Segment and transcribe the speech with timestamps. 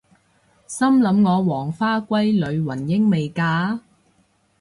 [0.65, 3.81] 心諗我黃花閨女雲英未嫁！？